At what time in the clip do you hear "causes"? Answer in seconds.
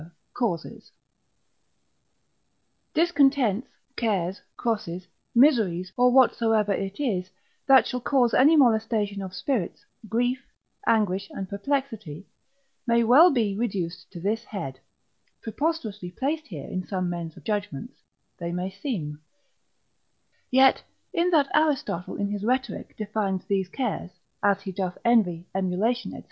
0.33-0.89